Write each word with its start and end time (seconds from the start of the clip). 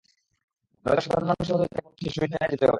নয়তো 0.85 1.01
সাধারণ 1.01 1.27
মানুষের 1.27 1.53
মতোই 1.53 1.67
তাঁকে 1.67 1.81
পলাশী 1.85 1.99
দিয়ে 1.99 2.13
শহীদ 2.15 2.31
মিনারে 2.31 2.51
যেতে 2.51 2.63
হবে। 2.63 2.69